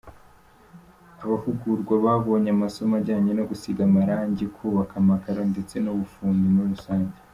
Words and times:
Abahugurwa 1.23 1.93
babonye 2.05 2.49
amasomo 2.55 2.93
ajyanye 2.99 3.31
no 3.35 3.43
gusiga 3.49 3.81
amarangi, 3.89 4.43
kubaka 4.55 4.93
amakaro 5.03 5.41
ndetse 5.51 5.75
n’ubufundi 5.79 6.45
muri 6.55 6.69
rusange. 6.75 7.17